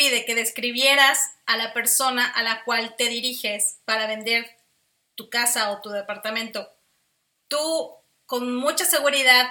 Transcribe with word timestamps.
pide 0.00 0.24
que 0.24 0.34
describieras 0.34 1.30
a 1.44 1.58
la 1.58 1.74
persona 1.74 2.26
a 2.26 2.42
la 2.42 2.64
cual 2.64 2.96
te 2.96 3.10
diriges 3.10 3.82
para 3.84 4.06
vender 4.06 4.46
tu 5.14 5.28
casa 5.28 5.72
o 5.72 5.82
tu 5.82 5.90
departamento, 5.90 6.72
¿tú 7.48 7.90
con 8.24 8.56
mucha 8.56 8.86
seguridad 8.86 9.50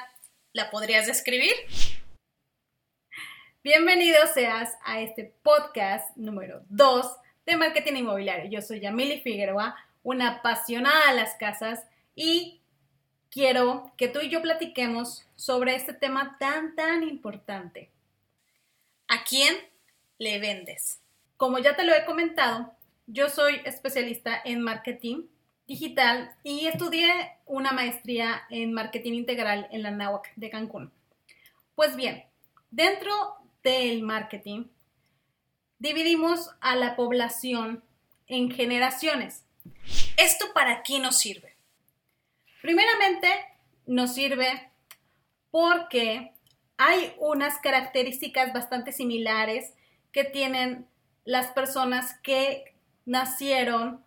la 0.54 0.72
podrías 0.72 1.06
describir? 1.06 1.54
Bienvenido 3.64 4.18
seas 4.34 4.74
a 4.84 5.02
este 5.02 5.36
podcast 5.44 6.18
número 6.18 6.64
2 6.70 7.06
de 7.46 7.56
marketing 7.56 7.98
inmobiliario. 7.98 8.50
Yo 8.50 8.64
soy 8.64 8.80
Yamili 8.80 9.22
Figueroa, 9.22 9.76
una 10.02 10.38
apasionada 10.38 11.12
de 11.12 11.16
las 11.16 11.36
casas 11.36 11.84
y 12.16 12.60
quiero 13.30 13.94
que 13.98 14.08
tú 14.08 14.20
y 14.20 14.30
yo 14.30 14.42
platiquemos 14.42 15.28
sobre 15.36 15.76
este 15.76 15.94
tema 15.94 16.38
tan, 16.40 16.76
tan 16.76 17.04
importante. 17.04 17.92
¿A 19.08 19.24
quién 19.24 19.69
le 20.20 20.40
vendes? 20.40 21.00
Como 21.38 21.58
ya 21.58 21.76
te 21.76 21.84
lo 21.84 21.96
he 21.96 22.06
comentado, 22.06 22.72
yo 23.08 23.30
soy 23.30 23.62
especialista 23.66 24.40
en 24.46 24.62
marketing 24.62 25.24
digital 25.66 26.36
y 26.44 26.68
estudié 26.68 27.12
una 27.46 27.72
maestría 27.72 28.44
en 28.50 28.74
marketing 28.74 29.14
integral 29.14 29.68
en 29.72 29.82
la 29.82 29.92
NAWAC 29.92 30.32
de 30.36 30.50
Cancún. 30.50 30.92
Pues 31.74 31.96
bien, 31.96 32.26
dentro 32.70 33.12
del 33.64 34.04
marketing, 34.04 34.66
dividimos 35.80 36.52
a 36.60 36.76
la 36.76 36.96
población 36.96 37.84
en 38.28 38.52
generaciones. 38.52 39.46
¿Esto 40.18 40.54
para 40.54 40.84
qué 40.84 41.00
nos 41.00 41.18
sirve? 41.18 41.56
Primeramente, 42.62 43.28
nos 43.86 44.14
sirve 44.14 44.72
porque 45.52 46.34
hay 46.78 47.14
unas 47.18 47.60
características 47.60 48.54
bastante 48.54 48.92
similares 48.92 49.74
que 50.12 50.24
tienen 50.24 50.88
las 51.26 51.48
personas 51.48 52.16
que 52.24 52.74
nacieron 53.06 54.04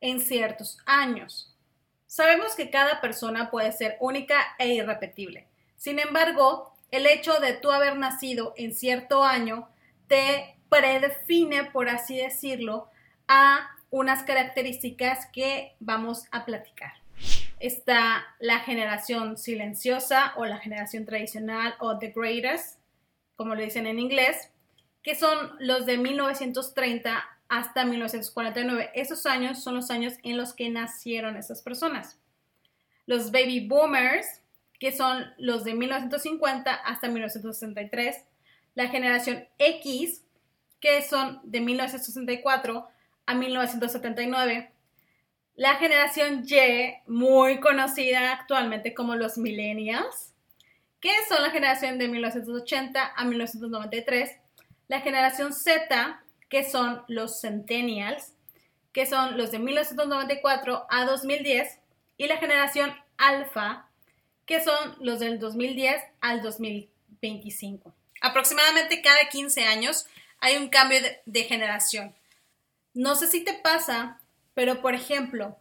en 0.00 0.20
ciertos 0.20 0.78
años. 0.86 1.54
Sabemos 2.06 2.54
que 2.54 2.70
cada 2.70 3.00
persona 3.00 3.50
puede 3.50 3.72
ser 3.72 3.96
única 4.00 4.36
e 4.58 4.68
irrepetible. 4.74 5.48
Sin 5.76 5.98
embargo, 5.98 6.74
el 6.90 7.06
hecho 7.06 7.40
de 7.40 7.54
tú 7.54 7.70
haber 7.70 7.96
nacido 7.96 8.54
en 8.56 8.74
cierto 8.74 9.24
año 9.24 9.68
te 10.06 10.56
predefine, 10.68 11.64
por 11.64 11.88
así 11.88 12.16
decirlo, 12.16 12.88
a 13.28 13.70
unas 13.90 14.22
características 14.22 15.26
que 15.32 15.74
vamos 15.80 16.24
a 16.30 16.44
platicar. 16.44 16.92
Está 17.58 18.26
la 18.38 18.60
generación 18.60 19.36
silenciosa 19.38 20.34
o 20.36 20.44
la 20.44 20.58
generación 20.58 21.06
tradicional 21.06 21.74
o 21.80 21.98
the 21.98 22.12
greatest, 22.14 22.78
como 23.36 23.54
lo 23.54 23.62
dicen 23.62 23.86
en 23.86 23.98
inglés, 23.98 24.50
que 25.06 25.14
son 25.14 25.52
los 25.60 25.86
de 25.86 25.98
1930 25.98 27.24
hasta 27.48 27.84
1949. 27.84 28.90
Esos 28.92 29.24
años 29.24 29.62
son 29.62 29.76
los 29.76 29.92
años 29.92 30.14
en 30.24 30.36
los 30.36 30.52
que 30.52 30.68
nacieron 30.68 31.36
esas 31.36 31.62
personas. 31.62 32.18
Los 33.06 33.30
baby 33.30 33.68
boomers, 33.68 34.26
que 34.80 34.90
son 34.90 35.24
los 35.38 35.62
de 35.62 35.74
1950 35.74 36.74
hasta 36.74 37.06
1963, 37.06 38.24
la 38.74 38.88
generación 38.88 39.46
X, 39.58 40.24
que 40.80 41.00
son 41.02 41.38
de 41.44 41.60
1964 41.60 42.88
a 43.26 43.34
1979, 43.36 44.72
la 45.54 45.76
generación 45.76 46.44
Y, 46.44 46.94
muy 47.06 47.60
conocida 47.60 48.32
actualmente 48.32 48.92
como 48.92 49.14
los 49.14 49.38
millennials, 49.38 50.34
que 50.98 51.12
son 51.28 51.44
la 51.44 51.50
generación 51.50 51.96
de 51.96 52.08
1980 52.08 53.12
a 53.14 53.24
1993, 53.24 54.40
la 54.88 55.00
generación 55.00 55.52
Z, 55.52 56.22
que 56.48 56.68
son 56.68 57.02
los 57.08 57.40
centennials, 57.40 58.32
que 58.92 59.06
son 59.06 59.36
los 59.36 59.50
de 59.50 59.58
1994 59.58 60.86
a 60.88 61.04
2010, 61.04 61.78
y 62.18 62.26
la 62.26 62.38
generación 62.38 62.94
alfa, 63.18 63.88
que 64.46 64.62
son 64.62 64.96
los 65.00 65.18
del 65.18 65.38
2010 65.38 66.02
al 66.20 66.42
2025. 66.42 67.94
Aproximadamente 68.20 69.02
cada 69.02 69.28
15 69.28 69.64
años 69.64 70.06
hay 70.38 70.56
un 70.56 70.68
cambio 70.68 71.00
de, 71.24 71.44
generación. 71.44 72.14
No 72.94 73.14
sé 73.14 73.26
si 73.26 73.44
te 73.44 73.54
pasa, 73.54 74.20
pero 74.54 74.80
por 74.80 74.94
ejemplo, 74.94 75.56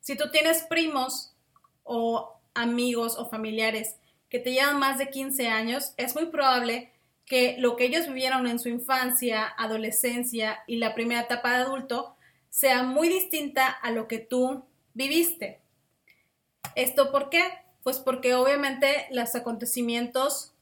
si 0.00 0.16
tú 0.16 0.30
tienes 0.30 0.62
primos 0.64 1.32
o 1.84 2.36
amigos 2.54 3.16
o 3.16 3.28
familiares 3.28 3.96
que 4.28 4.38
te 4.38 4.52
llevan 4.52 4.78
más 4.78 4.98
de 4.98 5.10
15 5.10 5.48
años, 5.48 5.92
es 5.96 6.14
muy 6.14 6.26
probable 6.26 6.92
que 7.26 7.56
lo 7.58 7.76
que 7.76 7.84
ellos 7.84 8.06
vivieron 8.06 8.46
en 8.46 8.58
su 8.58 8.68
infancia, 8.68 9.46
adolescencia 9.56 10.62
y 10.66 10.76
la 10.76 10.94
primera 10.94 11.22
etapa 11.22 11.50
de 11.52 11.62
adulto 11.62 12.16
sea 12.48 12.82
muy 12.82 13.08
distinta 13.08 13.68
a 13.68 13.92
lo 13.92 14.08
que 14.08 14.18
tú 14.18 14.64
viviste. 14.94 15.60
¿Esto 16.74 17.10
por 17.12 17.30
qué? 17.30 17.42
Pues 17.82 17.98
porque 17.98 18.34
obviamente 18.34 19.06
los 19.10 19.34
acontecimientos 19.34 20.52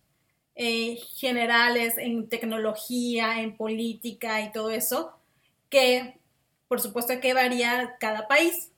eh, 0.54 0.98
generales 1.14 1.98
en 1.98 2.28
tecnología, 2.28 3.40
en 3.40 3.56
política 3.56 4.40
y 4.42 4.52
todo 4.52 4.70
eso, 4.70 5.16
que 5.70 6.18
por 6.68 6.80
supuesto 6.80 7.18
que 7.20 7.32
varía 7.32 7.96
cada 7.98 8.28
país, 8.28 8.70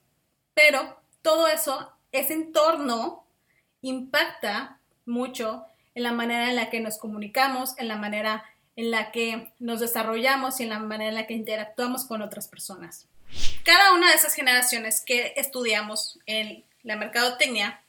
pero 0.53 0.97
todo 1.21 1.47
eso, 1.47 1.91
ese 2.11 2.33
entorno 2.33 3.25
impacta 3.81 4.79
mucho 5.05 5.65
en 5.95 6.03
la 6.03 6.11
manera 6.11 6.49
en 6.49 6.55
la 6.55 6.69
que 6.69 6.79
nos 6.79 6.97
comunicamos, 6.97 7.77
en 7.77 7.87
la 7.87 7.97
manera 7.97 8.45
en 8.75 8.91
la 8.91 9.11
que 9.11 9.53
nos 9.59 9.79
desarrollamos 9.79 10.59
y 10.59 10.63
en 10.63 10.69
la 10.69 10.79
manera 10.79 11.09
en 11.09 11.15
la 11.15 11.27
que 11.27 11.33
interactuamos 11.33 12.05
con 12.05 12.21
otras 12.21 12.47
personas. 12.47 13.07
Cada 13.63 13.93
una 13.93 14.09
de 14.09 14.15
esas 14.15 14.33
generaciones 14.33 15.01
que 15.01 15.33
estudiamos 15.35 16.19
en 16.25 16.63
la 16.83 16.95
mercadotecnia 16.95 17.81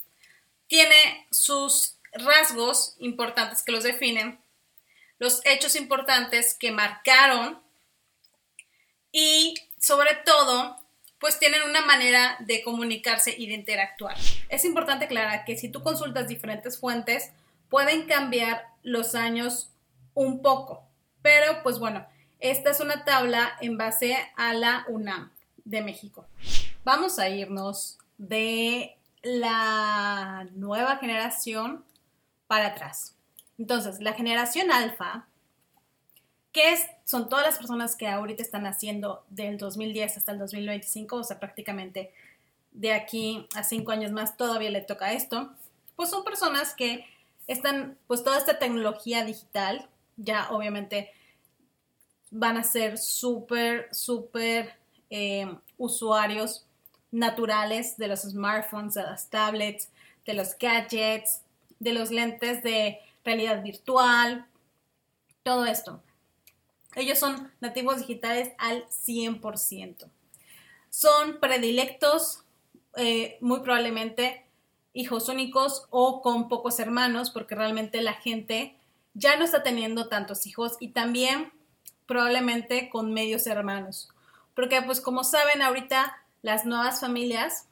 tiene 0.66 1.26
sus 1.30 1.96
rasgos 2.12 2.96
importantes 2.98 3.62
que 3.62 3.72
los 3.72 3.84
definen, 3.84 4.38
los 5.18 5.40
hechos 5.44 5.76
importantes 5.76 6.54
que 6.54 6.72
marcaron 6.72 7.60
y 9.12 9.54
sobre 9.78 10.14
todo, 10.24 10.76
pues 11.18 11.38
tienen 11.38 11.62
una 11.62 11.82
manera 11.82 12.36
de 12.40 12.62
comunicarse 12.62 13.34
y 13.36 13.46
de 13.46 13.54
interactuar. 13.54 14.16
Es 14.48 14.64
importante 14.64 15.04
aclarar 15.04 15.44
que 15.44 15.56
si 15.56 15.68
tú 15.68 15.82
consultas 15.82 16.28
diferentes 16.28 16.78
fuentes, 16.78 17.30
pueden 17.72 18.06
cambiar 18.06 18.66
los 18.82 19.14
años 19.14 19.70
un 20.12 20.42
poco, 20.42 20.84
pero 21.22 21.62
pues 21.62 21.78
bueno, 21.78 22.06
esta 22.38 22.70
es 22.70 22.80
una 22.80 23.06
tabla 23.06 23.54
en 23.62 23.78
base 23.78 24.14
a 24.36 24.52
la 24.52 24.84
UNAM 24.88 25.30
de 25.64 25.80
México. 25.80 26.26
Vamos 26.84 27.18
a 27.18 27.30
irnos 27.30 27.96
de 28.18 28.98
la 29.22 30.46
nueva 30.52 30.98
generación 30.98 31.82
para 32.46 32.66
atrás. 32.66 33.14
Entonces, 33.56 34.00
la 34.00 34.12
generación 34.12 34.70
alfa, 34.70 35.26
que 36.52 36.74
es, 36.74 36.86
son 37.06 37.30
todas 37.30 37.46
las 37.46 37.56
personas 37.56 37.96
que 37.96 38.06
ahorita 38.06 38.42
están 38.42 38.66
haciendo 38.66 39.24
del 39.30 39.56
2010 39.56 40.18
hasta 40.18 40.32
el 40.32 40.38
2025, 40.38 41.16
o 41.16 41.24
sea, 41.24 41.40
prácticamente 41.40 42.12
de 42.72 42.92
aquí 42.92 43.48
a 43.54 43.64
cinco 43.64 43.92
años 43.92 44.12
más 44.12 44.36
todavía 44.36 44.68
le 44.68 44.82
toca 44.82 45.14
esto, 45.14 45.54
pues 45.96 46.10
son 46.10 46.22
personas 46.22 46.74
que 46.74 47.06
están, 47.46 47.98
pues 48.06 48.24
toda 48.24 48.38
esta 48.38 48.58
tecnología 48.58 49.24
digital, 49.24 49.88
ya 50.16 50.50
obviamente 50.50 51.10
van 52.30 52.56
a 52.56 52.64
ser 52.64 52.98
súper, 52.98 53.88
súper 53.92 54.74
eh, 55.10 55.54
usuarios 55.76 56.66
naturales 57.10 57.96
de 57.98 58.08
los 58.08 58.22
smartphones, 58.22 58.94
de 58.94 59.02
las 59.02 59.28
tablets, 59.28 59.90
de 60.24 60.34
los 60.34 60.56
gadgets, 60.58 61.42
de 61.78 61.92
los 61.92 62.10
lentes 62.10 62.62
de 62.62 62.98
realidad 63.24 63.62
virtual, 63.62 64.46
todo 65.42 65.66
esto. 65.66 66.02
Ellos 66.94 67.18
son 67.18 67.50
nativos 67.60 67.98
digitales 67.98 68.52
al 68.58 68.86
100%. 68.88 70.08
Son 70.90 71.40
predilectos, 71.40 72.44
eh, 72.96 73.38
muy 73.40 73.60
probablemente 73.60 74.41
hijos 74.94 75.28
únicos 75.28 75.86
o 75.90 76.22
con 76.22 76.48
pocos 76.48 76.78
hermanos, 76.78 77.30
porque 77.30 77.54
realmente 77.54 78.00
la 78.02 78.14
gente 78.14 78.76
ya 79.14 79.36
no 79.36 79.44
está 79.44 79.62
teniendo 79.62 80.08
tantos 80.08 80.46
hijos 80.46 80.76
y 80.80 80.88
también 80.88 81.52
probablemente 82.06 82.90
con 82.90 83.12
medios 83.12 83.46
hermanos. 83.46 84.08
Porque 84.54 84.82
pues 84.82 85.00
como 85.00 85.24
saben 85.24 85.62
ahorita 85.62 86.16
las 86.42 86.66
nuevas 86.66 87.00
familias 87.00 87.68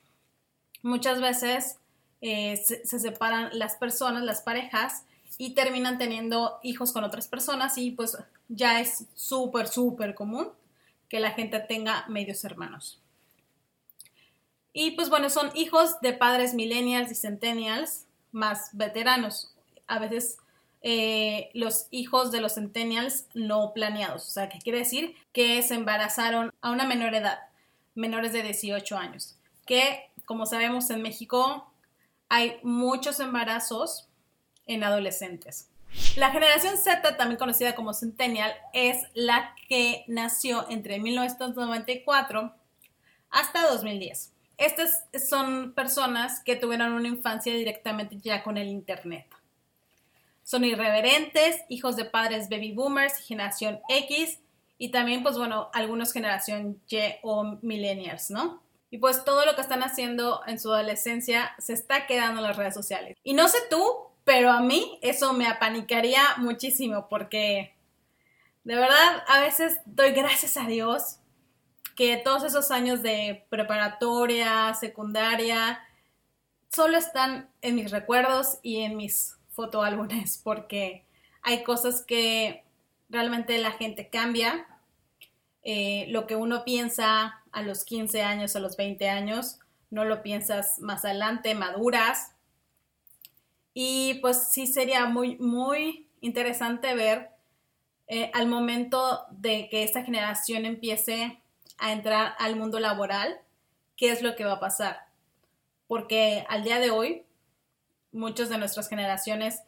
muchas 0.82 1.20
veces 1.20 1.76
eh, 2.20 2.56
se, 2.56 2.84
separan 2.84 3.50
las 3.52 3.76
personas, 3.76 4.22
las 4.22 4.42
parejas, 4.42 5.04
y 5.38 5.54
terminan 5.54 5.96
teniendo 5.96 6.58
hijos 6.62 6.92
con 6.92 7.02
otras 7.02 7.26
personas 7.26 7.78
y 7.78 7.92
pues 7.92 8.18
ya 8.48 8.80
es 8.80 9.06
súper, 9.14 9.68
súper 9.68 10.14
común 10.14 10.50
que 11.08 11.18
la 11.18 11.30
gente 11.30 11.60
tenga 11.60 12.04
medios 12.08 12.44
hermanos. 12.44 12.99
Y 14.72 14.92
pues 14.92 15.10
bueno, 15.10 15.30
son 15.30 15.50
hijos 15.54 16.00
de 16.00 16.12
padres 16.12 16.54
millennials 16.54 17.10
y 17.10 17.14
centennials 17.14 18.06
más 18.32 18.70
veteranos. 18.72 19.54
A 19.86 19.98
veces 19.98 20.38
eh, 20.82 21.50
los 21.52 21.86
hijos 21.90 22.30
de 22.32 22.40
los 22.40 22.54
centennials 22.54 23.26
no 23.34 23.72
planeados. 23.74 24.28
O 24.28 24.30
sea, 24.30 24.48
¿qué 24.48 24.58
quiere 24.58 24.78
decir? 24.78 25.14
Que 25.32 25.62
se 25.62 25.74
embarazaron 25.74 26.52
a 26.60 26.70
una 26.70 26.86
menor 26.86 27.14
edad, 27.14 27.40
menores 27.94 28.32
de 28.32 28.42
18 28.42 28.96
años. 28.96 29.36
Que, 29.66 30.10
como 30.24 30.46
sabemos, 30.46 30.88
en 30.90 31.02
México 31.02 31.70
hay 32.28 32.58
muchos 32.62 33.20
embarazos 33.20 34.08
en 34.66 34.84
adolescentes. 34.84 35.68
La 36.16 36.30
generación 36.30 36.78
Z, 36.78 37.16
también 37.16 37.38
conocida 37.38 37.74
como 37.74 37.92
Centennial, 37.92 38.54
es 38.72 39.02
la 39.14 39.54
que 39.68 40.04
nació 40.06 40.66
entre 40.70 41.00
1994 41.00 42.54
hasta 43.30 43.68
2010. 43.70 44.32
Estas 44.60 45.04
son 45.26 45.72
personas 45.72 46.40
que 46.44 46.54
tuvieron 46.54 46.92
una 46.92 47.08
infancia 47.08 47.54
directamente 47.54 48.18
ya 48.18 48.42
con 48.42 48.58
el 48.58 48.68
Internet. 48.68 49.26
Son 50.44 50.66
irreverentes, 50.66 51.62
hijos 51.70 51.96
de 51.96 52.04
padres 52.04 52.50
baby 52.50 52.72
boomers 52.72 53.16
generación 53.26 53.80
X 53.88 54.38
y 54.76 54.90
también, 54.90 55.22
pues 55.22 55.38
bueno, 55.38 55.70
algunos 55.72 56.12
generación 56.12 56.78
Y 56.90 56.98
o 57.22 57.56
millennials, 57.62 58.30
¿no? 58.30 58.62
Y 58.90 58.98
pues 58.98 59.24
todo 59.24 59.46
lo 59.46 59.54
que 59.54 59.62
están 59.62 59.82
haciendo 59.82 60.42
en 60.46 60.60
su 60.60 60.70
adolescencia 60.70 61.54
se 61.58 61.72
está 61.72 62.06
quedando 62.06 62.42
en 62.42 62.46
las 62.46 62.58
redes 62.58 62.74
sociales. 62.74 63.16
Y 63.24 63.32
no 63.32 63.48
sé 63.48 63.56
tú, 63.70 64.10
pero 64.24 64.50
a 64.50 64.60
mí 64.60 64.98
eso 65.00 65.32
me 65.32 65.46
apanicaría 65.46 66.22
muchísimo 66.36 67.08
porque 67.08 67.72
de 68.64 68.74
verdad 68.74 69.24
a 69.26 69.40
veces 69.40 69.80
doy 69.86 70.10
gracias 70.10 70.58
a 70.58 70.66
Dios 70.66 71.19
que 72.00 72.16
todos 72.16 72.44
esos 72.44 72.70
años 72.70 73.02
de 73.02 73.44
preparatoria, 73.50 74.72
secundaria, 74.72 75.86
solo 76.70 76.96
están 76.96 77.50
en 77.60 77.74
mis 77.74 77.90
recuerdos 77.90 78.58
y 78.62 78.78
en 78.78 78.96
mis 78.96 79.36
fotoálbumes 79.50 80.40
porque 80.42 81.04
hay 81.42 81.62
cosas 81.62 82.00
que 82.00 82.64
realmente 83.10 83.58
la 83.58 83.72
gente 83.72 84.08
cambia. 84.08 84.66
Eh, 85.62 86.06
lo 86.08 86.26
que 86.26 86.36
uno 86.36 86.64
piensa 86.64 87.42
a 87.52 87.60
los 87.60 87.84
15 87.84 88.22
años, 88.22 88.56
a 88.56 88.60
los 88.60 88.78
20 88.78 89.06
años, 89.10 89.58
no 89.90 90.06
lo 90.06 90.22
piensas 90.22 90.78
más 90.78 91.04
adelante, 91.04 91.54
maduras. 91.54 92.32
Y 93.74 94.14
pues 94.22 94.50
sí 94.50 94.66
sería 94.66 95.04
muy, 95.04 95.36
muy 95.36 96.08
interesante 96.22 96.94
ver 96.94 97.28
eh, 98.06 98.30
al 98.32 98.46
momento 98.46 99.26
de 99.32 99.68
que 99.68 99.82
esta 99.82 100.02
generación 100.02 100.64
empiece 100.64 101.42
a 101.80 101.92
entrar 101.92 102.36
al 102.38 102.56
mundo 102.56 102.78
laboral, 102.78 103.40
qué 103.96 104.10
es 104.10 104.22
lo 104.22 104.36
que 104.36 104.44
va 104.44 104.52
a 104.54 104.60
pasar. 104.60 105.06
Porque 105.88 106.44
al 106.48 106.62
día 106.62 106.78
de 106.78 106.90
hoy, 106.90 107.24
muchos 108.12 108.48
de 108.48 108.58
nuestras 108.58 108.88
generaciones 108.88 109.62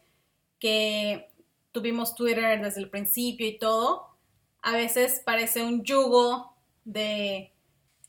que 0.60 1.28
tuvimos 1.72 2.14
Twitter 2.14 2.60
desde 2.60 2.80
el 2.80 2.90
principio 2.90 3.46
y 3.46 3.58
todo, 3.58 4.16
a 4.62 4.72
veces 4.72 5.20
parece 5.24 5.64
un 5.64 5.82
yugo 5.82 6.54
de 6.84 7.52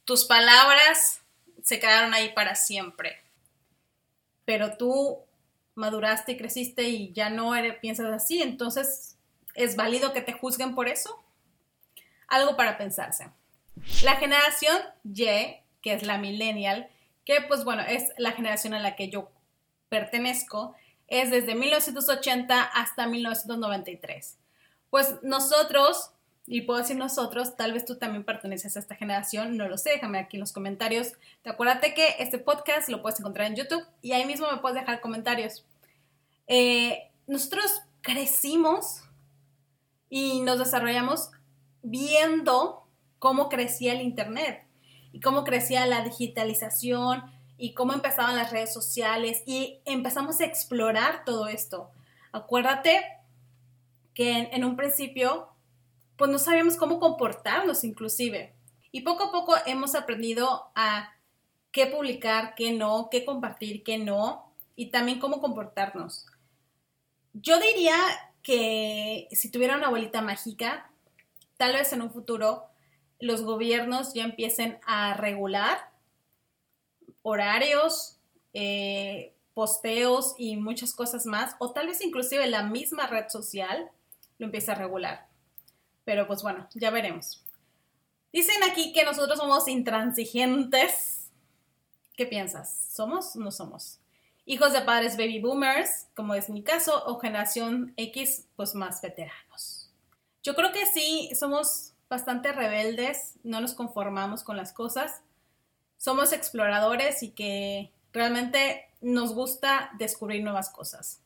tus 0.04 0.26
palabras 0.26 1.22
se 1.64 1.80
quedaron 1.80 2.14
ahí 2.14 2.34
para 2.34 2.56
siempre. 2.56 3.24
Pero 4.46 4.78
tú 4.78 5.20
maduraste 5.76 6.34
y 6.34 6.38
creciste 6.38 6.84
y 6.84 7.14
ya 7.14 7.30
no 7.30 7.54
piensas 7.82 8.12
así, 8.12 8.42
entonces 8.42 9.18
¿es 9.56 9.76
válido 9.76 10.14
que 10.14 10.22
te 10.22 10.34
juzguen 10.34 10.76
por 10.76 10.88
eso? 10.88 11.24
Algo 12.28 12.56
para 12.56 12.78
pensarse. 12.78 13.32
La 14.04 14.16
generación 14.16 14.78
Y, 15.04 15.26
que 15.82 15.94
es 15.94 16.04
la 16.04 16.18
millennial, 16.18 16.90
que 17.26 17.42
pues 17.48 17.64
bueno, 17.64 17.82
es 17.84 18.12
la 18.18 18.32
generación 18.32 18.74
a 18.74 18.80
la 18.80 18.96
que 18.96 19.10
yo 19.10 19.32
pertenezco, 19.90 20.76
es 21.08 21.32
desde 21.32 21.56
1980 21.56 22.62
hasta 22.64 23.08
1993. 23.08 24.38
Pues 24.90 25.16
nosotros, 25.22 26.12
y 26.48 26.62
puedo 26.62 26.80
decir 26.80 26.98
nosotros, 26.98 27.56
tal 27.56 27.74
vez 27.74 27.86
tú 27.86 27.98
también 27.98 28.24
perteneces 28.24 28.76
a 28.76 28.80
esta 28.80 28.96
generación, 28.96 29.58
no 29.58 29.68
lo 29.68 29.78
sé, 29.78 29.92
déjame 29.92 30.20
aquí 30.20 30.38
en 30.38 30.42
los 30.42 30.54
comentarios. 30.54 31.14
Te 31.42 31.50
acuérdate 31.50 31.94
que 31.94 32.16
este 32.20 32.40
podcast 32.40 32.90
lo 32.90 33.02
puedes 33.02 33.20
encontrar 33.20 33.48
en 33.48 33.56
YouTube 33.56 33.86
y 34.02 34.14
ahí 34.14 34.26
mismo 34.26 34.52
me 34.52 34.58
puedes 34.58 34.80
dejar 34.80 35.02
comentarios. 35.02 35.66
Eh, 36.48 37.12
nosotros 37.28 37.82
crecimos 38.02 39.02
y 40.10 40.42
nos 40.42 40.60
desarrollamos 40.60 41.32
viendo 41.82 42.83
cómo 43.24 43.48
crecía 43.48 43.94
el 43.94 44.02
Internet 44.02 44.66
y 45.14 45.22
cómo 45.22 45.46
crecía 45.46 45.86
la 45.86 46.02
digitalización 46.02 47.24
y 47.58 47.74
cómo 47.74 47.94
empezaban 47.94 48.36
las 48.36 48.52
redes 48.52 48.74
sociales 48.74 49.44
y 49.46 49.80
empezamos 49.86 50.42
a 50.42 50.46
explorar 50.46 51.24
todo 51.24 51.48
esto. 51.48 51.90
Acuérdate 52.34 53.02
que 54.14 54.50
en, 54.52 54.66
un 54.66 54.76
principio 54.76 55.48
pues 56.18 56.30
no 56.30 56.38
sabíamos 56.38 56.76
cómo 56.76 57.00
comportarnos 57.00 57.86
inclusive 57.86 58.56
y 58.92 59.04
poco 59.04 59.24
a 59.24 59.32
poco 59.32 59.56
hemos 59.66 59.96
aprendido 59.96 60.66
a 60.76 61.14
qué 61.72 61.86
publicar, 61.86 62.56
qué 62.56 62.74
no, 62.74 63.08
qué 63.10 63.24
compartir, 63.24 63.86
qué 63.86 64.00
no 64.00 64.52
y 64.76 64.88
también 64.88 65.20
cómo 65.20 65.40
comportarnos. 65.40 66.26
Yo 67.32 67.58
diría 67.62 67.96
que 68.42 69.30
si 69.32 69.50
tuviera 69.50 69.78
una 69.78 69.88
abuelita 69.88 70.22
mágica, 70.22 70.92
tal 71.56 71.72
vez 71.72 71.94
en 71.94 72.02
un 72.02 72.12
futuro 72.12 72.73
los 73.24 73.44
gobiernos 73.44 74.14
ya 74.14 74.24
empiecen 74.24 74.80
a 74.86 75.14
regular 75.14 75.92
horarios, 77.22 78.18
eh, 78.54 79.34
posteos 79.54 80.36
y 80.38 80.58
muchas 80.58 80.94
cosas 80.94 81.26
más, 81.26 81.56
o 81.60 81.72
tal 81.72 81.88
vez 81.88 82.02
inclusive 82.02 82.46
la 82.48 82.64
misma 82.64 83.08
red 83.08 83.30
social 83.30 83.90
lo 84.40 84.46
empiece 84.46 84.72
a 84.72 84.76
regular. 84.76 85.28
Pero 86.04 86.28
pues 86.28 86.44
bueno, 86.44 86.68
ya 86.74 86.90
veremos. 86.90 87.44
Dicen 88.34 88.62
aquí 88.70 88.92
que 88.92 89.06
nosotros 89.06 89.40
somos 89.40 89.68
intransigentes. 89.68 91.30
¿Qué 92.18 92.26
piensas? 92.26 92.90
¿Somos 92.92 93.36
o 93.36 93.40
no 93.40 93.52
somos? 93.52 94.00
Hijos 94.46 94.74
de 94.74 94.82
padres 94.82 95.16
baby 95.16 95.40
boomers, 95.40 96.08
como 96.14 96.34
es 96.34 96.50
mi 96.50 96.62
caso, 96.62 97.06
o 97.06 97.20
generación 97.20 97.94
X, 97.96 98.48
pues 98.58 98.76
más 98.76 99.02
veteranos. 99.02 99.90
Yo 100.44 100.56
creo 100.56 100.74
que 100.74 100.86
sí, 100.88 101.30
somos 101.40 101.93
bastante 102.14 102.52
rebeldes, 102.52 103.36
no 103.44 103.60
nos 103.60 103.74
conformamos 103.74 104.44
con 104.44 104.56
las 104.56 104.72
cosas 104.72 105.22
somos 106.04 106.34
exploradores 106.34 107.24
y 107.24 107.32
que 107.32 107.94
realmente 108.12 108.90
nos 109.00 109.34
gusta 109.34 109.90
descubrir 109.98 110.44
nuevas 110.44 110.70
cosas. 110.70 111.22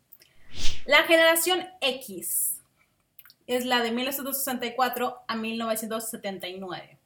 La 0.85 1.01
generación 1.05 1.67
X 1.81 2.61
es 3.47 3.65
la 3.65 3.81
de 3.81 3.91
1964 3.91 5.17
a 5.27 5.35
1979. 5.35 6.99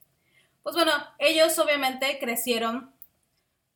Pues 0.63 0.75
bueno, 0.75 0.91
ellos 1.17 1.57
obviamente 1.59 2.19
crecieron 2.19 2.91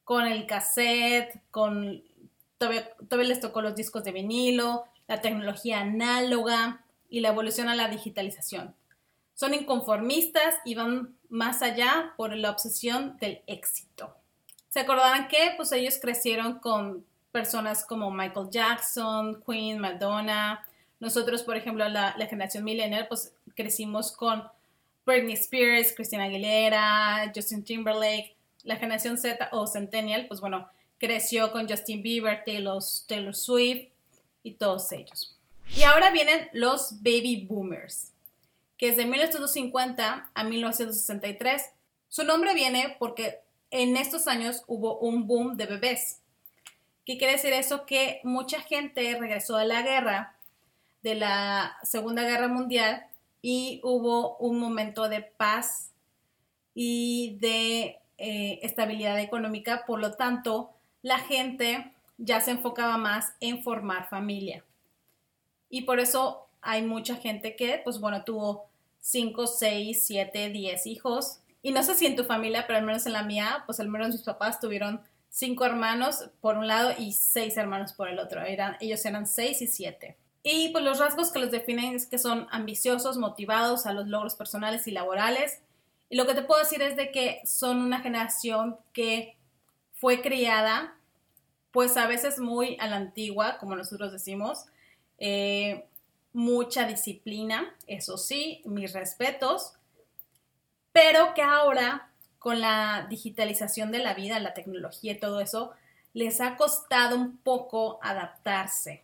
con 0.03 0.27
el 0.27 0.45
cassette, 0.45 1.41
con 1.49 2.03
todavía, 2.57 2.93
les 3.23 3.39
tocó 3.39 3.61
los 3.61 3.75
discos 3.75 4.03
de 4.03 4.11
vinilo, 4.11 4.83
la 5.07 5.21
tecnología 5.21 5.79
análoga 5.79 6.83
y 7.07 7.21
la 7.21 7.29
evolución 7.29 7.69
a 7.69 7.75
la 7.75 7.87
digitalización. 7.87 8.75
Son 9.35 9.53
inconformistas 9.53 10.55
y 10.63 10.75
van 10.75 11.13
más 11.29 11.61
allá 11.61 12.13
por 12.15 12.35
la 12.35 12.49
obsesión 12.49 13.17
del 13.19 13.41
éxito. 13.47 14.15
Se 14.69 14.79
acordarán 14.79 15.27
que 15.27 15.53
pues 15.57 15.71
ellos 15.73 15.97
crecieron 16.01 16.59
con 16.59 17.05
personas 17.33 17.85
como 17.85 18.09
Michael 18.11 18.49
Jackson, 18.49 19.43
Queen, 19.45 19.79
Madonna. 19.79 20.65
Nosotros, 21.01 21.43
por 21.43 21.57
ejemplo, 21.57 21.87
la, 21.89 22.15
la 22.17 22.27
generación 22.27 22.63
millennial, 22.63 23.07
pues 23.09 23.33
crecimos 23.55 24.13
con 24.13 24.43
Britney 25.05 25.33
Spears, 25.33 25.93
Christina 25.93 26.23
Aguilera, 26.23 27.31
Justin 27.35 27.63
Timberlake. 27.63 28.33
La 28.63 28.77
generación 28.77 29.17
Z 29.17 29.49
o 29.51 29.67
Centennial, 29.67 30.27
pues 30.27 30.39
bueno, 30.39 30.67
creció 30.97 31.51
con 31.51 31.67
Justin 31.69 32.01
Bieber, 32.01 32.43
Taylor, 32.45 32.81
Taylor 33.07 33.35
Swift 33.35 33.89
y 34.43 34.53
todos 34.53 34.91
ellos. 34.93 35.37
Y 35.75 35.83
ahora 35.83 36.09
vienen 36.09 36.49
los 36.53 37.03
baby 37.03 37.45
boomers 37.47 38.14
que 38.77 38.89
es 38.89 38.97
de 38.97 39.05
1950 39.05 40.31
a 40.33 40.43
1963. 40.43 41.63
Su 42.09 42.23
nombre 42.23 42.53
viene 42.53 42.95
porque 42.99 43.39
en 43.71 43.97
estos 43.97 44.27
años 44.27 44.63
hubo 44.67 44.99
un 44.99 45.27
boom 45.27 45.57
de 45.57 45.65
bebés. 45.65 46.21
¿Qué 47.05 47.17
quiere 47.17 47.33
decir 47.33 47.53
eso? 47.53 47.85
Que 47.85 48.19
mucha 48.23 48.61
gente 48.61 49.17
regresó 49.19 49.57
a 49.57 49.65
la 49.65 49.81
guerra, 49.81 50.35
de 51.03 51.15
la 51.15 51.77
Segunda 51.83 52.23
Guerra 52.23 52.47
Mundial, 52.47 53.05
y 53.41 53.79
hubo 53.83 54.37
un 54.37 54.59
momento 54.59 55.07
de 55.07 55.21
paz 55.21 55.91
y 56.73 57.37
de 57.39 57.99
eh, 58.17 58.59
estabilidad 58.63 59.19
económica. 59.19 59.85
Por 59.85 59.99
lo 59.99 60.13
tanto, 60.13 60.71
la 61.03 61.19
gente 61.19 61.93
ya 62.17 62.41
se 62.41 62.51
enfocaba 62.51 62.97
más 62.97 63.33
en 63.39 63.61
formar 63.61 64.09
familia. 64.09 64.63
Y 65.69 65.81
por 65.81 65.99
eso 65.99 66.44
hay 66.65 66.81
mucha 66.81 67.15
gente 67.15 67.55
que, 67.55 67.79
pues 67.83 67.99
bueno, 67.99 68.23
tuvo 68.23 68.65
5, 68.99 69.47
6, 69.47 70.05
7, 70.05 70.49
10 70.49 70.87
hijos. 70.87 71.39
Y 71.61 71.71
no 71.71 71.83
sé 71.83 71.95
si 71.95 72.05
en 72.05 72.15
tu 72.15 72.23
familia, 72.23 72.65
pero 72.67 72.79
al 72.79 72.85
menos 72.85 73.05
en 73.05 73.13
la 73.13 73.23
mía, 73.23 73.63
pues 73.65 73.79
al 73.79 73.87
menos 73.87 74.09
mis 74.09 74.23
papás 74.23 74.59
tuvieron 74.59 75.01
cinco 75.29 75.65
hermanos 75.65 76.29
por 76.41 76.57
un 76.57 76.67
lado 76.67 76.93
y 76.97 77.11
seis 77.11 77.57
hermanos 77.57 77.93
por 77.93 78.07
el 78.07 78.19
otro. 78.19 78.41
Eran, 78.41 78.77
ellos 78.79 79.05
eran 79.05 79.27
seis 79.27 79.61
y 79.61 79.67
siete. 79.67 80.17
Y 80.43 80.69
pues 80.69 80.83
los 80.83 80.99
rasgos 80.99 81.31
que 81.31 81.39
los 81.39 81.51
definen 81.51 81.95
es 81.95 82.05
que 82.05 82.17
son 82.17 82.47
ambiciosos, 82.51 83.17
motivados 83.17 83.85
a 83.85 83.93
los 83.93 84.07
logros 84.07 84.35
personales 84.35 84.87
y 84.87 84.91
laborales. 84.91 85.61
Y 86.09 86.17
lo 86.17 86.25
que 86.25 86.35
te 86.35 86.43
puedo 86.43 86.61
decir 86.61 86.81
es 86.81 86.95
de 86.95 87.11
que 87.11 87.41
son 87.45 87.81
una 87.81 87.99
generación 87.99 88.77
que 88.93 89.35
fue 89.93 90.21
criada, 90.21 90.95
pues 91.71 91.97
a 91.97 92.07
veces 92.07 92.39
muy 92.39 92.77
a 92.79 92.87
la 92.87 92.97
antigua, 92.97 93.57
como 93.59 93.75
nosotros 93.75 94.11
decimos, 94.11 94.65
eh, 95.17 95.85
mucha 96.35 96.85
disciplina, 96.85 97.73
eso 97.87 98.17
sí, 98.17 98.61
mis 98.65 98.91
respetos, 98.91 99.73
pero 100.91 101.33
que 101.33 101.41
ahora 101.41 102.11
con 102.39 102.59
la 102.59 103.07
digitalización 103.09 103.89
de 103.91 103.99
la 103.99 104.13
vida, 104.13 104.37
la 104.39 104.53
tecnología 104.53 105.13
y 105.13 105.19
todo 105.19 105.39
eso, 105.39 105.71
les 106.13 106.41
ha 106.41 106.57
costado 106.57 107.15
un 107.15 107.37
poco 107.37 107.99
adaptarse. 108.03 109.03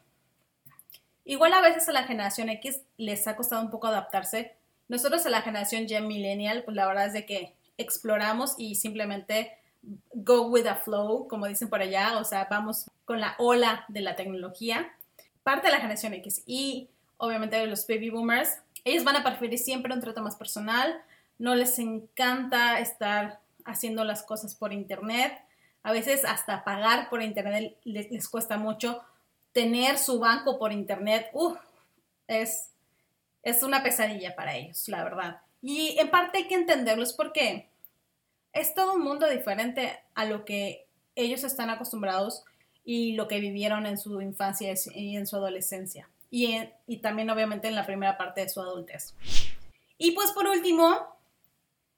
Igual 1.23 1.53
a 1.53 1.61
veces 1.61 1.87
a 1.87 1.93
la 1.93 2.03
generación 2.03 2.49
X 2.49 2.81
les 2.97 3.25
ha 3.27 3.37
costado 3.37 3.61
un 3.61 3.71
poco 3.71 3.87
adaptarse. 3.87 4.55
Nosotros 4.89 5.25
a 5.25 5.29
la 5.29 5.41
generación 5.41 5.85
Y 5.87 6.01
millennial, 6.01 6.63
pues 6.63 6.75
la 6.75 6.85
verdad 6.85 7.07
es 7.07 7.13
de 7.13 7.25
que 7.25 7.55
exploramos 7.77 8.55
y 8.57 8.75
simplemente 8.75 9.57
go 10.13 10.47
with 10.47 10.63
the 10.63 10.75
flow, 10.75 11.29
como 11.29 11.47
dicen 11.47 11.69
por 11.69 11.81
allá, 11.81 12.17
o 12.17 12.25
sea, 12.25 12.47
vamos 12.49 12.91
con 13.05 13.21
la 13.21 13.35
ola 13.39 13.85
de 13.87 14.01
la 14.01 14.17
tecnología. 14.17 14.93
Parte 15.43 15.67
de 15.67 15.73
la 15.73 15.79
generación 15.79 16.13
X 16.15 16.43
y 16.45 16.89
obviamente 17.21 17.65
los 17.67 17.85
baby 17.87 18.09
boomers, 18.09 18.57
ellos 18.83 19.03
van 19.03 19.15
a 19.15 19.23
preferir 19.23 19.59
siempre 19.59 19.93
un 19.93 20.01
trato 20.01 20.21
más 20.23 20.35
personal, 20.35 21.01
no 21.37 21.53
les 21.53 21.77
encanta 21.77 22.79
estar 22.79 23.39
haciendo 23.63 24.03
las 24.03 24.23
cosas 24.23 24.55
por 24.55 24.73
internet, 24.73 25.39
a 25.83 25.91
veces 25.91 26.25
hasta 26.25 26.63
pagar 26.63 27.09
por 27.09 27.21
internet 27.21 27.77
les, 27.83 28.27
cuesta 28.27 28.57
mucho, 28.57 29.03
tener 29.51 29.99
su 29.99 30.19
banco 30.19 30.57
por 30.57 30.71
internet, 30.71 31.29
es, 32.27 32.69
es 33.43 33.61
una 33.61 33.83
pesadilla 33.83 34.35
para 34.35 34.55
ellos, 34.55 34.87
la 34.87 35.03
verdad. 35.03 35.41
Y 35.61 35.97
en 35.99 36.09
parte 36.09 36.39
hay 36.39 36.47
que 36.47 36.55
entenderlos 36.55 37.13
porque 37.13 37.69
es 38.51 38.73
todo 38.73 38.95
un 38.95 39.03
mundo 39.03 39.29
diferente 39.29 39.99
a 40.15 40.25
lo 40.25 40.43
que 40.43 40.87
ellos 41.15 41.43
están 41.43 41.69
acostumbrados 41.69 42.43
y 42.83 43.13
lo 43.13 43.27
que 43.27 43.39
vivieron 43.39 43.85
en 43.85 43.99
su 43.99 44.21
infancia 44.21 44.73
y 44.95 45.17
en 45.17 45.27
su 45.27 45.35
adolescencia. 45.35 46.09
Y, 46.31 46.57
y 46.87 46.97
también 46.97 47.29
obviamente 47.29 47.67
en 47.67 47.75
la 47.75 47.85
primera 47.85 48.17
parte 48.17 48.41
de 48.41 48.49
su 48.49 48.59
adultez. 48.59 49.13
Y 49.97 50.11
pues 50.11 50.31
por 50.31 50.47
último, 50.47 51.15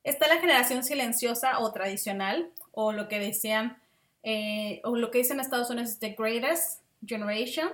está 0.04 0.28
la 0.28 0.42
generación 0.42 0.84
silenciosa 0.84 1.60
o 1.60 1.72
tradicional, 1.72 2.52
o 2.72 2.92
lo 2.92 3.08
que 3.08 3.20
decían, 3.20 3.82
eh, 4.24 4.82
o 4.84 4.96
lo 4.96 5.12
que 5.12 5.20
dicen 5.20 5.38
en 5.38 5.42
Estados 5.42 5.70
Unidos 5.70 6.00
The 6.00 6.16
Greatest 6.18 6.82
Generation, 7.06 7.70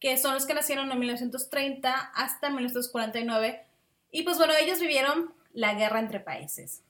que 0.00 0.16
son 0.16 0.34
los 0.34 0.46
que 0.46 0.54
nacieron 0.54 0.90
en 0.92 0.98
1930 0.98 1.92
hasta 2.14 2.50
1949. 2.50 3.64
Y 4.10 4.22
pues 4.22 4.38
bueno, 4.38 4.54
ellos 4.60 4.80
vivieron 4.80 5.32
la 5.52 5.74
guerra 5.74 6.00
entre 6.00 6.20
países. 6.20 6.82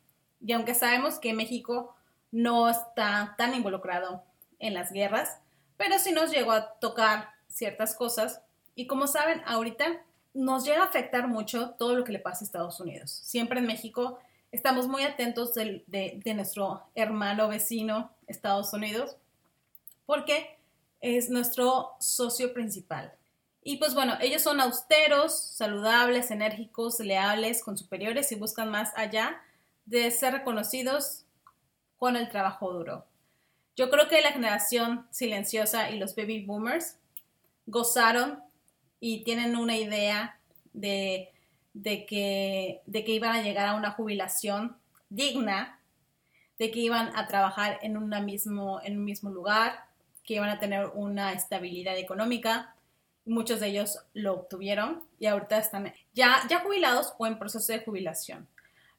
Y 0.45 0.53
aunque 0.53 0.75
sabemos 0.75 1.19
que 1.19 1.33
México 1.33 1.95
no 2.31 2.69
está 2.69 3.35
tan 3.39 3.55
involucrado 3.55 4.25
en 4.59 4.75
las 4.75 4.93
guerras, 4.93 5.39
pero 5.77 5.99
sí 5.99 6.13
nos 6.13 6.31
llegó 6.31 6.53
a 6.53 6.75
tocar 6.79 7.31
ciertas 7.49 7.95
cosas. 7.95 8.43
Y 8.79 8.87
como 8.87 9.09
saben, 9.09 9.43
ahorita 9.45 10.05
nos 10.35 10.65
llega 10.65 10.83
a 10.83 10.87
afectar 10.87 11.27
mucho 11.27 11.71
todo 11.71 11.97
lo 11.97 12.05
que 12.05 12.13
le 12.13 12.21
pasa 12.21 12.45
a 12.45 12.47
Estados 12.47 12.79
Unidos. 12.79 13.11
Siempre 13.11 13.59
en 13.59 13.67
México 13.67 14.21
estamos 14.53 14.87
muy 14.87 15.03
atentos 15.03 15.53
de, 15.55 15.83
de, 15.89 16.35
nuestro 16.35 16.85
hermano 16.95 17.49
vecino, 17.49 18.13
Estados 18.29 18.73
Unidos, 18.73 19.17
porque 20.07 20.57
es 21.01 21.29
nuestro 21.29 21.91
socio 21.99 22.55
principal. 22.55 23.13
Y 23.65 23.79
pues 23.79 23.95
bueno, 23.95 24.17
ellos 24.21 24.43
son 24.43 24.61
austeros, 24.61 25.37
saludables, 25.37 26.31
enérgicos, 26.31 27.01
leales, 27.01 27.65
con 27.65 27.77
superiores 27.77 28.31
y 28.31 28.37
buscan 28.37 28.71
más 28.71 28.93
allá 28.95 29.43
de 29.87 30.09
ser 30.13 30.35
reconocidos 30.35 31.25
con 31.99 32.15
el 32.15 32.29
trabajo 32.29 32.73
duro. 32.73 33.07
Yo 33.75 33.91
creo 33.91 34.07
que 34.07 34.23
la 34.23 34.31
generación 34.31 35.09
silenciosa 35.11 35.91
y 35.91 35.99
los 35.99 36.15
baby 36.15 36.45
boomers 36.45 36.95
gozaron 37.67 38.47
y 39.01 39.23
tienen 39.25 39.57
una 39.57 39.77
idea 39.77 40.39
de, 40.73 41.31
que, 41.83 42.81
de 42.87 43.05
que 43.05 43.13
iban 43.13 43.35
a 43.35 43.43
llegar 43.43 43.67
a 43.67 43.75
una 43.75 43.93
jubilación 43.93 44.77
digna, 45.09 45.79
de 46.59 46.71
que 46.71 46.81
iban 46.81 47.17
a 47.17 47.27
trabajar 47.27 47.79
en, 47.83 47.97
una 47.97 48.21
mismo, 48.21 48.81
en 48.83 48.99
un 48.99 49.05
mismo 49.05 49.31
lugar, 49.31 49.85
que 50.25 50.35
iban 50.35 50.51
a 50.51 50.59
tener 50.59 50.87
una 50.95 51.33
estabilidad 51.33 51.97
económica. 51.97 52.75
Muchos 53.25 53.61
de 53.61 53.69
ellos 53.69 53.99
lo 54.15 54.35
obtuvieron 54.35 55.03
y 55.19 55.27
ahorita 55.27 55.59
están 55.59 55.93
ya, 56.15 56.43
ya 56.49 56.61
jubilados 56.61 57.15
o 57.19 57.27
en 57.27 57.39
proceso 57.39 57.73
de 57.73 57.81
jubilación. 57.81 58.49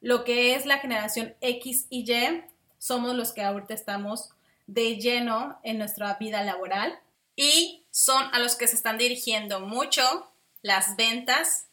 Lo 0.01 0.23
que 0.23 0.55
es 0.55 0.65
la 0.65 0.77
generación 0.77 1.35
X 1.41 1.87
y 1.89 2.09
Y, 2.09 2.43
somos 2.77 3.13
los 3.15 3.33
que 3.33 3.43
ahorita 3.43 3.73
estamos 3.73 4.31
de 4.65 4.95
lleno 4.95 5.59
en 5.63 5.77
nuestra 5.77 6.13
vida 6.15 6.43
laboral 6.43 6.97
y 7.41 7.85
son 7.89 8.35
a 8.35 8.39
los 8.39 8.57
que 8.57 8.67
se 8.67 8.75
están 8.75 8.97
dirigiendo 8.97 9.61
mucho 9.61 10.29
las 10.61 10.97
ventas 10.97 11.67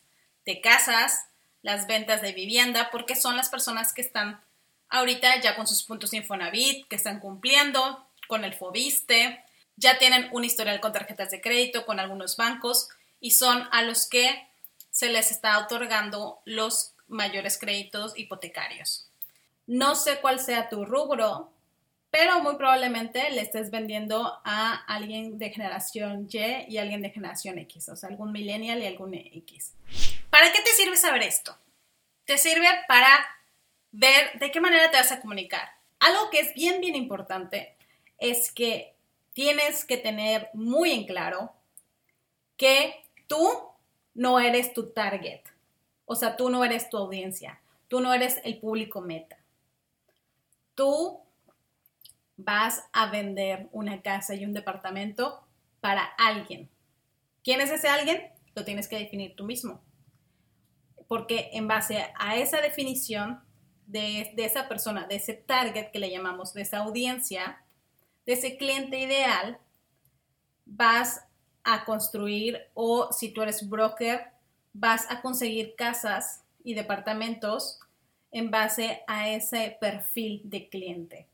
de 0.44 0.61
casas, 0.61 1.26
las 1.61 1.88
ventas 1.88 2.23
de 2.23 2.32
vivienda, 2.32 2.90
porque 2.92 3.16
son 3.16 3.37
las 3.37 3.49
personas 3.49 3.92
que 3.92 4.00
están 4.00 4.40
ahorita 4.90 5.40
ya 5.40 5.56
con 5.56 5.66
sus 5.66 5.82
puntos 5.82 6.12
Infonavit, 6.12 6.87
que 6.87 6.94
están 6.94 7.18
cumpliendo 7.18 8.06
con 8.28 8.44
el 8.44 8.54
Fobiste, 8.54 9.42
ya 9.75 9.99
tienen 9.99 10.28
un 10.30 10.44
historial 10.44 10.78
con 10.78 10.92
tarjetas 10.92 11.32
de 11.32 11.40
crédito 11.40 11.85
con 11.85 11.99
algunos 11.99 12.37
bancos 12.37 12.88
y 13.18 13.32
son 13.32 13.68
a 13.73 13.82
los 13.82 14.08
que 14.08 14.46
se 14.92 15.08
les 15.08 15.32
está 15.32 15.58
otorgando 15.58 16.42
los 16.44 16.92
mayores 17.08 17.58
créditos 17.58 18.16
hipotecarios. 18.16 19.08
No 19.66 19.96
sé 19.96 20.20
cuál 20.20 20.38
sea 20.38 20.68
tu 20.68 20.85
rubro, 20.85 21.50
pero 22.10 22.40
muy 22.42 22.56
probablemente 22.56 23.30
le 23.30 23.42
estés 23.42 23.70
vendiendo 23.70 24.40
a 24.44 24.75
alguien 24.86 25.38
de 25.38 25.50
generación 25.50 26.28
Y 26.30 26.38
y 26.68 26.78
alguien 26.78 27.02
de 27.02 27.10
generación 27.10 27.58
X, 27.58 27.88
o 27.88 27.96
sea, 27.96 28.08
algún 28.08 28.32
millennial 28.32 28.82
y 28.82 28.86
algún 28.86 29.14
X. 29.14 29.75
¿Para 30.30 30.52
qué 30.52 30.60
te 30.60 30.70
sirve 30.70 30.96
saber 30.96 31.22
esto? 31.22 31.56
Te 32.25 32.38
sirve 32.38 32.68
para 32.88 33.08
ver 33.92 34.38
de 34.38 34.50
qué 34.50 34.60
manera 34.60 34.90
te 34.90 34.96
vas 34.96 35.12
a 35.12 35.20
comunicar. 35.20 35.68
Algo 36.00 36.30
que 36.30 36.40
es 36.40 36.54
bien, 36.54 36.80
bien 36.80 36.96
importante 36.96 37.76
es 38.18 38.52
que 38.52 38.94
tienes 39.32 39.84
que 39.84 39.96
tener 39.96 40.48
muy 40.54 40.92
en 40.92 41.04
claro 41.04 41.52
que 42.56 42.94
tú 43.26 43.48
no 44.14 44.40
eres 44.40 44.72
tu 44.72 44.90
target. 44.90 45.42
O 46.06 46.16
sea, 46.16 46.36
tú 46.36 46.48
no 46.48 46.64
eres 46.64 46.88
tu 46.88 46.96
audiencia. 46.96 47.60
Tú 47.88 48.00
no 48.00 48.12
eres 48.14 48.40
el 48.44 48.58
público 48.58 49.00
meta. 49.00 49.36
Tú 50.75 51.20
vas 52.36 52.84
a 52.92 53.10
vender 53.10 53.68
una 53.72 54.02
casa 54.02 54.34
y 54.34 54.44
un 54.44 54.52
departamento 54.52 55.46
para 55.80 56.04
alguien. 56.04 56.70
¿Quién 57.42 57.60
es 57.60 57.70
ese 57.70 57.88
alguien? 57.88 58.30
Lo 58.54 58.64
tienes 58.64 58.88
que 58.88 58.98
definir 58.98 59.36
tú 59.36 59.44
mismo. 59.44 59.82
Porque 61.08 61.50
en 61.52 61.68
base 61.68 62.12
a 62.18 62.36
esa 62.36 62.60
definición 62.60 63.40
de, 63.86 64.32
esa 64.36 64.68
persona, 64.68 65.06
de 65.06 65.16
ese 65.16 65.34
target 65.34 65.90
que 65.92 65.98
le 65.98 66.10
llamamos, 66.10 66.52
de 66.52 66.62
esa 66.62 66.78
audiencia, 66.78 67.62
de 68.26 68.32
ese 68.32 68.56
cliente 68.56 68.98
ideal, 68.98 69.58
vas 70.64 71.24
a 71.62 71.84
construir 71.84 72.60
o 72.74 73.12
si 73.12 73.30
tú 73.30 73.42
eres 73.42 73.68
broker, 73.68 74.32
vas 74.72 75.06
a 75.10 75.22
conseguir 75.22 75.74
casas 75.76 76.44
y 76.64 76.74
departamentos 76.74 77.78
en 78.32 78.50
base 78.50 79.02
a 79.06 79.30
ese 79.30 79.76
perfil 79.80 80.42
de 80.44 80.68
cliente. 80.68 81.28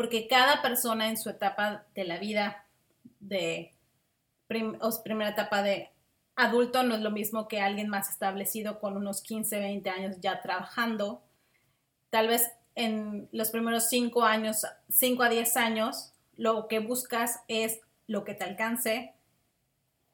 Porque 0.00 0.28
cada 0.28 0.62
persona 0.62 1.10
en 1.10 1.18
su 1.18 1.28
etapa 1.28 1.84
de 1.94 2.04
la 2.04 2.16
vida, 2.16 2.64
de 3.18 3.74
primera 4.48 5.28
etapa 5.28 5.62
de 5.62 5.90
adulto, 6.36 6.82
no 6.84 6.94
es 6.94 7.02
lo 7.02 7.10
mismo 7.10 7.48
que 7.48 7.60
alguien 7.60 7.90
más 7.90 8.08
establecido 8.08 8.80
con 8.80 8.96
unos 8.96 9.20
15, 9.20 9.58
20 9.58 9.90
años 9.90 10.16
ya 10.22 10.40
trabajando. 10.40 11.20
Tal 12.08 12.28
vez 12.28 12.50
en 12.76 13.28
los 13.30 13.50
primeros 13.50 13.90
5 13.90 14.24
años, 14.24 14.64
5 14.88 15.22
a 15.22 15.28
10 15.28 15.56
años, 15.58 16.14
lo 16.38 16.66
que 16.66 16.78
buscas 16.78 17.40
es 17.46 17.82
lo 18.06 18.24
que 18.24 18.32
te 18.32 18.44
alcance 18.44 19.12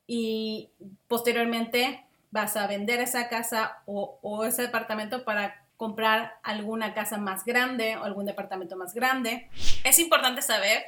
y 0.09 0.69
posteriormente 1.07 2.05
vas 2.33 2.57
a 2.57 2.67
vender 2.67 2.99
esa 2.99 3.29
casa 3.29 3.85
o, 3.87 4.45
ese 4.45 4.63
departamento 4.63 5.25
para 5.25 5.65
comprar 5.77 6.39
alguna 6.43 6.95
casa 6.95 7.19
más 7.19 7.45
grande 7.45 7.97
o 7.97 8.05
algún 8.05 8.27
departamento 8.27 8.77
más 8.77 8.95
grande. 8.95 9.49
Es 9.85 9.99
importante 9.99 10.43
saber 10.43 10.85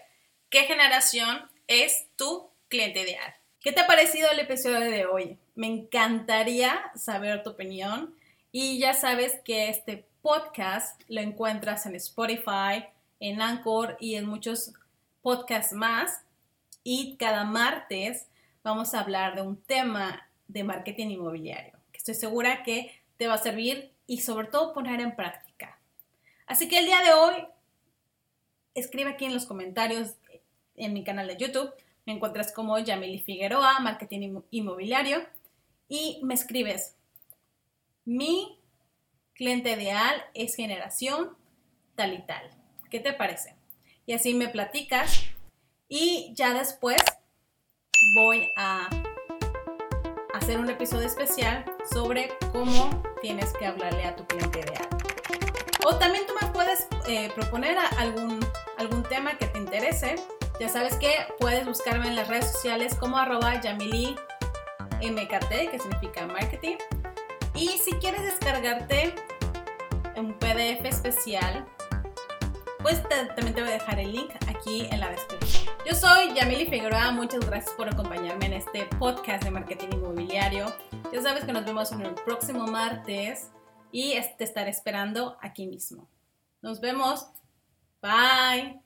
qué 0.51 0.65
generación 0.65 1.49
es 1.67 2.09
tu 2.17 2.51
cliente 2.69 3.03
ideal. 3.03 3.35
¿Qué 3.61 3.73
te 3.73 3.81
ha 3.81 3.87
parecido 3.87 4.31
el 4.31 4.41
episodio 4.41 4.81
de 4.81 5.07
hoy? 5.07 5.39
Me 5.55 5.67
encantaría 5.67 6.91
saber 6.95 7.43
tu 7.43 7.51
opinión 7.51 8.15
y 8.53 8.79
ya 8.79 8.95
sabes 8.95 9.41
que 9.45 9.69
este 9.69 10.07
podcast 10.23 11.01
lo 11.09 11.21
encuentras 11.21 11.85
en 11.87 11.95
Spotify, 11.97 12.87
en 13.21 13.43
Anchor 13.43 13.97
y 14.01 14.15
en 14.15 14.27
muchos 14.27 14.73
podcasts 15.23 15.73
más. 15.73 16.23
Y 16.83 17.17
cada 17.17 17.45
martes 17.45 18.29
vamos 18.63 18.95
a 18.95 19.01
hablar 19.01 19.35
de 19.35 19.43
un 19.43 19.61
tema 19.61 20.29
de 20.47 20.65
marketing 20.65 21.09
inmobiliario, 21.09 21.75
que 21.93 21.99
estoy 21.99 22.15
segura 22.15 22.63
que 22.63 23.03
te 23.19 23.27
va 23.27 23.35
a 23.35 23.39
servir 23.39 23.93
y 24.09 24.23
sobre 24.23 24.49
todo 24.49 24.73
poner 24.73 25.01
en 25.01 25.15
práctica. 25.15 25.79
Así 26.47 26.69
que 26.69 26.79
el 26.79 26.87
día 26.87 27.01
de 27.03 27.13
hoy, 27.13 27.35
escribe 28.75 29.11
aquí 29.11 29.27
en 29.27 29.35
los 29.35 29.47
comentarios 29.47 30.15
en 30.75 30.95
mi 30.95 31.05
canal 31.05 31.29
de 31.29 31.37
YouTube, 31.37 31.73
me 32.07 32.15
encuentras 32.15 32.53
como 32.53 32.79
Yamili 32.79 33.21
Figueroa, 33.21 33.81
Marketing 33.81 34.41
Inmobiliario, 34.51 35.21
y 35.89 36.21
me 36.23 36.35
escribes, 36.35 36.97
mi 38.05 38.59
cliente 39.35 39.73
ideal 39.73 40.25
es 40.35 40.57
generación 40.57 41.37
tal 41.95 42.15
y 42.15 42.23
tal. 42.23 42.51
¿Qué 42.91 43.01
te 43.01 43.13
parece? 43.13 43.55
Y 44.07 44.15
así 44.15 44.33
me 44.33 44.49
platicas 44.49 45.23
y 45.87 46.33
ya 46.35 46.55
después 46.55 47.03
voy 48.15 48.51
a 48.57 48.89
hacer 50.39 50.59
un 50.59 50.71
episodio 50.71 51.07
especial 51.07 51.65
sobre 51.93 52.33
cómo 52.53 53.03
tienes 53.21 53.53
que 53.55 53.67
hablarle 53.67 54.05
a 54.05 54.17
tu 54.17 54.25
cliente 54.27 54.61
ideal. 54.61 54.89
O 55.85 55.97
también 55.97 56.27
tú 56.27 56.35
me 56.41 56.49
puedes 56.49 56.87
eh, 57.07 57.31
proponer 57.35 57.77
algún, 57.99 58.41
algún 58.79 59.03
tema 59.03 59.37
que 59.37 59.47
te 59.47 59.59
interese. 59.59 60.17
Ya 60.61 60.69
sabes 60.69 60.97
que 60.97 61.27
puedes 61.39 61.67
buscarme 61.67 62.09
en 62.09 62.17
las 62.17 62.29
redes 62.29 62.51
sociales 62.53 62.95
como 62.95 63.19
arroba 63.19 63.61
Yamili 63.61 64.17
MKT, 65.03 65.71
que 65.71 65.79
significa 65.79 66.27
marketing. 66.27 66.77
Y 67.55 67.69
si 67.79 67.93
quieres 67.93 68.23
descargarte 68.23 69.15
un 70.17 70.35
PDF 70.35 70.85
especial, 70.85 71.67
pues 72.83 73.03
también 73.09 73.55
te 73.55 73.61
voy 73.61 73.71
a 73.71 73.75
dejar 73.75 73.99
el 73.99 74.13
link 74.13 74.31
aquí 74.49 74.89
en 74.91 75.01
la 75.01 75.11
descripción. 75.11 75.58
Yo 75.89 75.95
soy 75.95 76.35
Yamili 76.35 76.67
Figueroa, 76.67 77.13
muchas 77.13 77.41
gracias 77.47 77.75
por 77.75 77.89
acompañarme 77.89 78.45
en 78.45 78.53
este 78.53 78.85
podcast 78.99 79.43
de 79.43 79.51
marketing 79.51 79.89
inmobiliario. 79.93 80.67
Ya 81.11 81.23
sabes 81.23 81.45
que 81.45 81.53
nos 81.55 81.65
vemos 81.65 81.91
en 81.93 82.03
el 82.03 82.15
próximo 82.15 82.67
martes 82.67 83.51
y 83.91 84.13
te 84.37 84.45
estaré 84.45 84.69
esperando 84.69 85.39
aquí 85.41 85.67
mismo. 85.67 86.07
Nos 86.61 86.83
vemos. 86.83 87.29
Bye. 88.03 88.83